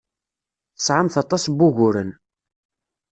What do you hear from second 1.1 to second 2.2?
aṭas n wuguren.